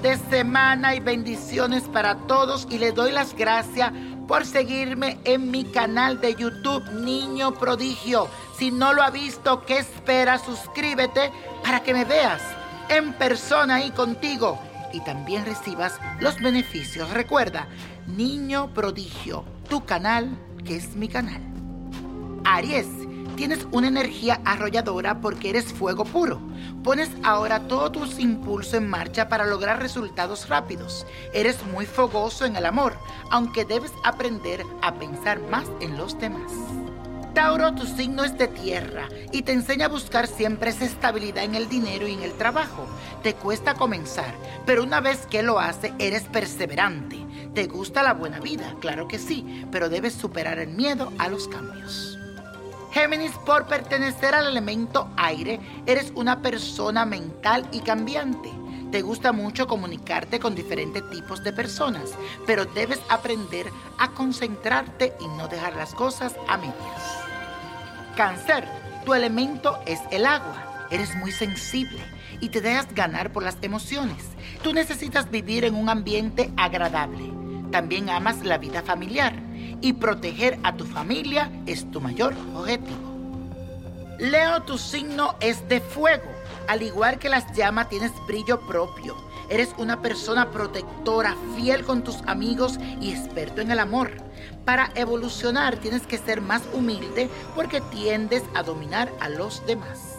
de 0.00 0.16
semana 0.30 0.94
y 0.94 1.00
bendiciones 1.00 1.82
para 1.84 2.14
todos 2.26 2.66
y 2.70 2.78
le 2.78 2.92
doy 2.92 3.12
las 3.12 3.34
gracias 3.34 3.92
por 4.26 4.46
seguirme 4.46 5.18
en 5.24 5.50
mi 5.50 5.64
canal 5.64 6.20
de 6.20 6.34
YouTube 6.34 6.88
Niño 6.92 7.52
Prodigio. 7.54 8.28
Si 8.56 8.70
no 8.70 8.94
lo 8.94 9.02
ha 9.02 9.10
visto, 9.10 9.64
¿qué 9.66 9.78
espera? 9.78 10.38
Suscríbete 10.38 11.30
para 11.62 11.80
que 11.82 11.92
me 11.92 12.04
veas 12.04 12.40
en 12.88 13.12
persona 13.12 13.76
ahí 13.76 13.90
contigo 13.90 14.58
y 14.92 15.00
también 15.00 15.44
recibas 15.44 15.98
los 16.20 16.40
beneficios. 16.40 17.10
Recuerda, 17.10 17.68
Niño 18.06 18.72
Prodigio, 18.72 19.44
tu 19.68 19.84
canal 19.84 20.30
que 20.64 20.76
es 20.76 20.96
mi 20.96 21.08
canal. 21.08 21.42
Aries 22.44 23.01
Tienes 23.42 23.66
una 23.72 23.88
energía 23.88 24.40
arrolladora 24.44 25.20
porque 25.20 25.50
eres 25.50 25.72
fuego 25.72 26.04
puro. 26.04 26.40
Pones 26.84 27.10
ahora 27.24 27.66
todos 27.66 27.90
tus 27.90 28.20
impulsos 28.20 28.74
en 28.74 28.88
marcha 28.88 29.28
para 29.28 29.46
lograr 29.46 29.82
resultados 29.82 30.48
rápidos. 30.48 31.04
Eres 31.34 31.60
muy 31.66 31.84
fogoso 31.84 32.44
en 32.44 32.54
el 32.54 32.64
amor, 32.66 32.96
aunque 33.32 33.64
debes 33.64 33.90
aprender 34.04 34.64
a 34.80 34.94
pensar 34.94 35.40
más 35.50 35.64
en 35.80 35.98
los 35.98 36.16
demás. 36.20 36.52
Tauro, 37.34 37.74
tu 37.74 37.84
signo 37.84 38.22
es 38.22 38.38
de 38.38 38.46
tierra 38.46 39.08
y 39.32 39.42
te 39.42 39.50
enseña 39.50 39.86
a 39.86 39.88
buscar 39.88 40.28
siempre 40.28 40.70
esa 40.70 40.84
estabilidad 40.84 41.42
en 41.42 41.56
el 41.56 41.68
dinero 41.68 42.06
y 42.06 42.12
en 42.12 42.22
el 42.22 42.34
trabajo. 42.34 42.86
Te 43.24 43.34
cuesta 43.34 43.74
comenzar, 43.74 44.36
pero 44.66 44.84
una 44.84 45.00
vez 45.00 45.26
que 45.26 45.42
lo 45.42 45.58
hace, 45.58 45.92
eres 45.98 46.22
perseverante. 46.28 47.18
Te 47.56 47.66
gusta 47.66 48.04
la 48.04 48.14
buena 48.14 48.38
vida, 48.38 48.76
claro 48.78 49.08
que 49.08 49.18
sí, 49.18 49.66
pero 49.72 49.88
debes 49.88 50.12
superar 50.12 50.60
el 50.60 50.68
miedo 50.68 51.12
a 51.18 51.28
los 51.28 51.48
cambios. 51.48 52.20
Géminis, 52.92 53.32
por 53.46 53.66
pertenecer 53.66 54.34
al 54.34 54.46
elemento 54.46 55.08
aire, 55.16 55.58
eres 55.86 56.12
una 56.14 56.42
persona 56.42 57.06
mental 57.06 57.66
y 57.72 57.80
cambiante. 57.80 58.50
Te 58.90 59.00
gusta 59.00 59.32
mucho 59.32 59.66
comunicarte 59.66 60.38
con 60.38 60.54
diferentes 60.54 61.08
tipos 61.08 61.42
de 61.42 61.54
personas, 61.54 62.10
pero 62.46 62.66
debes 62.66 63.00
aprender 63.08 63.66
a 63.98 64.10
concentrarte 64.10 65.14
y 65.20 65.28
no 65.38 65.48
dejar 65.48 65.74
las 65.74 65.94
cosas 65.94 66.34
a 66.48 66.58
medias. 66.58 67.22
Cáncer, 68.14 68.68
tu 69.06 69.14
elemento 69.14 69.78
es 69.86 70.00
el 70.10 70.26
agua. 70.26 70.86
Eres 70.90 71.16
muy 71.16 71.32
sensible 71.32 72.00
y 72.40 72.50
te 72.50 72.60
dejas 72.60 72.94
ganar 72.94 73.32
por 73.32 73.42
las 73.42 73.56
emociones. 73.62 74.22
Tú 74.62 74.74
necesitas 74.74 75.30
vivir 75.30 75.64
en 75.64 75.76
un 75.76 75.88
ambiente 75.88 76.52
agradable. 76.58 77.32
También 77.70 78.10
amas 78.10 78.44
la 78.44 78.58
vida 78.58 78.82
familiar 78.82 79.32
y 79.82 79.92
proteger 79.92 80.58
a 80.62 80.74
tu 80.76 80.86
familia 80.86 81.50
es 81.66 81.90
tu 81.90 82.00
mayor 82.00 82.34
objetivo. 82.54 83.12
Leo, 84.18 84.62
tu 84.62 84.78
signo 84.78 85.34
es 85.40 85.68
de 85.68 85.80
fuego. 85.80 86.30
Al 86.68 86.82
igual 86.82 87.18
que 87.18 87.28
las 87.28 87.52
llamas, 87.52 87.88
tienes 87.88 88.12
brillo 88.26 88.60
propio. 88.60 89.16
Eres 89.48 89.74
una 89.76 90.00
persona 90.00 90.50
protectora, 90.50 91.36
fiel 91.56 91.84
con 91.84 92.04
tus 92.04 92.22
amigos 92.26 92.78
y 93.00 93.10
experto 93.10 93.60
en 93.60 93.72
el 93.72 93.80
amor. 93.80 94.12
Para 94.64 94.90
evolucionar 94.94 95.76
tienes 95.76 96.06
que 96.06 96.18
ser 96.18 96.40
más 96.40 96.62
humilde 96.72 97.28
porque 97.56 97.80
tiendes 97.80 98.44
a 98.54 98.62
dominar 98.62 99.12
a 99.20 99.28
los 99.28 99.66
demás. 99.66 100.18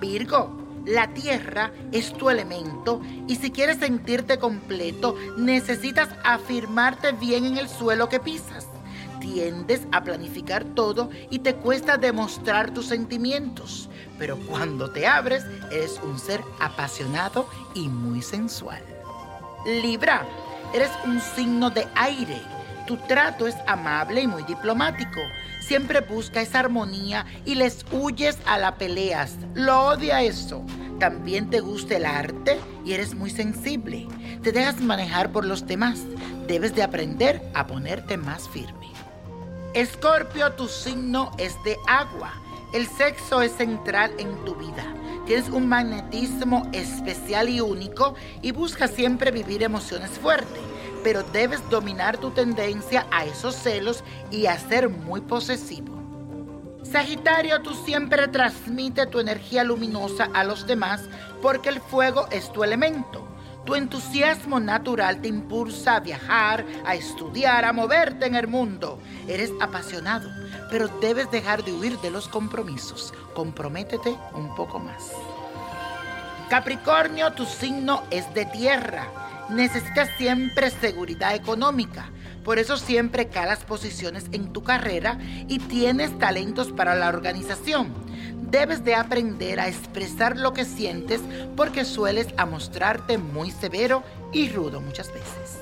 Virgo, 0.00 0.63
la 0.84 1.08
tierra 1.14 1.72
es 1.92 2.12
tu 2.12 2.30
elemento 2.30 3.00
y 3.26 3.36
si 3.36 3.50
quieres 3.50 3.78
sentirte 3.78 4.38
completo, 4.38 5.16
necesitas 5.36 6.10
afirmarte 6.24 7.12
bien 7.12 7.44
en 7.44 7.58
el 7.58 7.68
suelo 7.68 8.08
que 8.08 8.20
pisas. 8.20 8.66
Tiendes 9.20 9.86
a 9.92 10.04
planificar 10.04 10.64
todo 10.64 11.08
y 11.30 11.38
te 11.38 11.54
cuesta 11.54 11.96
demostrar 11.96 12.74
tus 12.74 12.86
sentimientos, 12.86 13.88
pero 14.18 14.36
cuando 14.36 14.90
te 14.90 15.06
abres 15.06 15.44
eres 15.70 15.98
un 16.02 16.18
ser 16.18 16.42
apasionado 16.60 17.48
y 17.74 17.88
muy 17.88 18.20
sensual. 18.20 18.82
Libra, 19.64 20.26
eres 20.74 20.90
un 21.06 21.20
signo 21.20 21.70
de 21.70 21.88
aire. 21.94 22.42
Tu 22.86 22.96
trato 22.98 23.46
es 23.46 23.56
amable 23.66 24.22
y 24.22 24.26
muy 24.26 24.42
diplomático. 24.42 25.20
Siempre 25.60 26.00
busca 26.00 26.42
esa 26.42 26.60
armonía 26.60 27.24
y 27.44 27.54
les 27.54 27.84
huyes 27.90 28.38
a 28.46 28.58
la 28.58 28.76
peleas. 28.76 29.36
Lo 29.54 29.86
odia 29.86 30.22
eso. 30.22 30.64
También 30.98 31.50
te 31.50 31.60
gusta 31.60 31.96
el 31.96 32.04
arte 32.04 32.60
y 32.84 32.92
eres 32.92 33.14
muy 33.14 33.30
sensible. 33.30 34.06
Te 34.42 34.52
dejas 34.52 34.80
manejar 34.80 35.32
por 35.32 35.44
los 35.44 35.66
demás. 35.66 36.00
Debes 36.46 36.74
de 36.74 36.82
aprender 36.82 37.42
a 37.54 37.66
ponerte 37.66 38.16
más 38.16 38.48
firme. 38.48 38.90
Escorpio, 39.72 40.52
tu 40.52 40.68
signo 40.68 41.30
es 41.38 41.54
de 41.64 41.76
agua. 41.88 42.32
El 42.74 42.86
sexo 42.86 43.40
es 43.40 43.52
central 43.52 44.12
en 44.18 44.44
tu 44.44 44.54
vida. 44.56 44.84
Tienes 45.26 45.48
un 45.48 45.66
magnetismo 45.68 46.68
especial 46.72 47.48
y 47.48 47.60
único 47.60 48.14
y 48.42 48.52
buscas 48.52 48.90
siempre 48.90 49.30
vivir 49.30 49.62
emociones 49.62 50.10
fuertes, 50.10 50.62
pero 51.04 51.22
debes 51.22 51.60
dominar 51.70 52.16
tu 52.16 52.30
tendencia 52.30 53.06
a 53.12 53.26
esos 53.26 53.54
celos 53.54 54.02
y 54.30 54.46
a 54.46 54.58
ser 54.58 54.88
muy 54.88 55.20
posesivo. 55.20 55.94
Sagitario, 56.82 57.60
tú 57.62 57.74
siempre 57.74 58.26
transmite 58.28 59.06
tu 59.06 59.20
energía 59.20 59.62
luminosa 59.64 60.28
a 60.32 60.42
los 60.44 60.66
demás 60.66 61.02
porque 61.42 61.68
el 61.68 61.80
fuego 61.80 62.26
es 62.30 62.52
tu 62.52 62.64
elemento. 62.64 63.28
Tu 63.64 63.74
entusiasmo 63.74 64.60
natural 64.60 65.20
te 65.22 65.28
impulsa 65.28 65.96
a 65.96 66.00
viajar, 66.00 66.64
a 66.84 66.94
estudiar, 66.94 67.64
a 67.64 67.72
moverte 67.72 68.26
en 68.26 68.34
el 68.34 68.46
mundo. 68.46 68.98
Eres 69.26 69.50
apasionado, 69.60 70.28
pero 70.70 70.88
debes 71.00 71.30
dejar 71.30 71.64
de 71.64 71.72
huir 71.72 71.98
de 72.00 72.10
los 72.10 72.28
compromisos. 72.28 73.14
Comprométete 73.34 74.16
un 74.34 74.54
poco 74.54 74.78
más. 74.78 75.10
Capricornio, 76.50 77.32
tu 77.32 77.46
signo 77.46 78.02
es 78.10 78.32
de 78.34 78.44
tierra. 78.46 79.23
Necesitas 79.50 80.08
siempre 80.16 80.70
seguridad 80.70 81.34
económica. 81.34 82.10
Por 82.44 82.58
eso 82.58 82.78
siempre 82.78 83.28
calas 83.28 83.64
posiciones 83.64 84.26
en 84.32 84.52
tu 84.52 84.62
carrera 84.62 85.18
y 85.48 85.58
tienes 85.58 86.18
talentos 86.18 86.72
para 86.72 86.94
la 86.94 87.08
organización. 87.08 87.92
Debes 88.50 88.84
de 88.84 88.94
aprender 88.94 89.60
a 89.60 89.68
expresar 89.68 90.38
lo 90.38 90.54
que 90.54 90.64
sientes 90.64 91.20
porque 91.56 91.84
sueles 91.84 92.28
a 92.36 92.46
mostrarte 92.46 93.18
muy 93.18 93.50
severo 93.50 94.02
y 94.32 94.48
rudo 94.48 94.80
muchas 94.80 95.08
veces. 95.08 95.60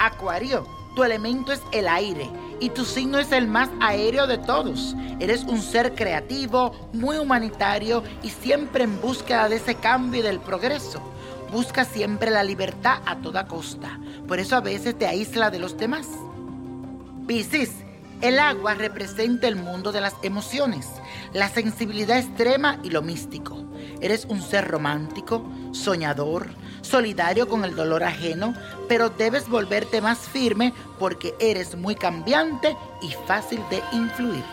Acuario, 0.00 0.66
tu 0.96 1.04
elemento 1.04 1.52
es 1.52 1.60
el 1.72 1.86
aire 1.86 2.28
y 2.60 2.70
tu 2.70 2.84
signo 2.84 3.18
es 3.18 3.30
el 3.30 3.46
más 3.46 3.68
aéreo 3.80 4.26
de 4.26 4.38
todos. 4.38 4.96
Eres 5.20 5.44
un 5.44 5.62
ser 5.62 5.94
creativo, 5.94 6.90
muy 6.92 7.16
humanitario 7.16 8.02
y 8.22 8.30
siempre 8.30 8.84
en 8.84 9.00
búsqueda 9.00 9.48
de 9.48 9.56
ese 9.56 9.76
cambio 9.76 10.20
y 10.20 10.24
del 10.24 10.40
progreso 10.40 11.02
busca 11.50 11.84
siempre 11.84 12.30
la 12.30 12.44
libertad 12.44 13.00
a 13.06 13.16
toda 13.16 13.46
costa. 13.46 13.98
Por 14.26 14.38
eso 14.38 14.56
a 14.56 14.60
veces 14.60 14.98
te 14.98 15.06
aísla 15.06 15.50
de 15.50 15.58
los 15.58 15.76
demás. 15.76 16.06
Piscis, 17.26 17.70
el 18.20 18.38
agua 18.38 18.74
representa 18.74 19.46
el 19.46 19.56
mundo 19.56 19.92
de 19.92 20.00
las 20.00 20.14
emociones, 20.22 20.88
la 21.32 21.48
sensibilidad 21.48 22.18
extrema 22.18 22.78
y 22.82 22.90
lo 22.90 23.02
místico. 23.02 23.64
Eres 24.00 24.24
un 24.24 24.42
ser 24.42 24.66
romántico, 24.66 25.44
soñador, 25.72 26.48
solidario 26.82 27.48
con 27.48 27.64
el 27.64 27.76
dolor 27.76 28.02
ajeno, 28.02 28.54
pero 28.88 29.10
debes 29.10 29.48
volverte 29.48 30.00
más 30.00 30.18
firme 30.18 30.72
porque 30.98 31.34
eres 31.38 31.76
muy 31.76 31.94
cambiante 31.94 32.76
y 33.02 33.12
fácil 33.26 33.60
de 33.70 33.82
influir. 33.92 34.44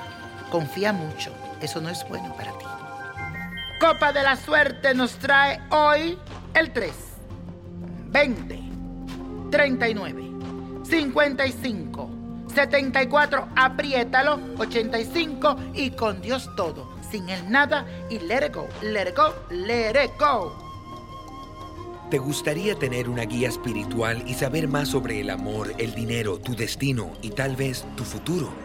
Confía 0.52 0.94
mucho, 0.94 1.32
eso 1.62 1.82
no 1.82 1.90
es 1.90 2.08
bueno 2.08 2.36
para 2.36 2.52
ti. 2.58 2.66
Copa 3.80 4.14
de 4.14 4.24
la 4.24 4.36
Suerte 4.36 4.94
nos 4.94 5.14
trae 5.14 5.60
hoy 5.70 6.18
el 6.56 6.72
3, 6.72 6.92
20, 8.12 8.60
39, 9.52 10.32
55, 10.84 12.10
74, 12.54 13.50
apriétalo, 13.58 14.40
85 14.58 15.58
y 15.74 15.92
con 15.92 16.22
Dios 16.22 16.50
todo, 16.56 16.90
sin 17.12 17.28
el 17.28 17.52
nada 17.52 17.86
y 18.10 18.20
let 18.20 18.46
it 18.46 18.56
go, 18.56 18.68
let 18.82 19.10
it 19.10 19.18
go, 19.18 19.34
let 19.50 20.02
it 20.02 20.12
go. 20.18 20.56
¿Te 22.10 22.20
gustaría 22.20 22.76
tener 22.76 23.10
una 23.10 23.24
guía 23.24 23.50
espiritual 23.50 24.24
y 24.26 24.36
saber 24.36 24.70
más 24.70 24.88
sobre 24.88 25.20
el 25.20 25.32
amor, 25.32 25.74
el 25.78 25.94
dinero, 25.94 26.40
tu 26.40 26.56
destino 26.56 27.12
y 27.22 27.32
tal 27.32 27.58
vez 27.58 27.84
tu 27.98 28.06
futuro? 28.06 28.65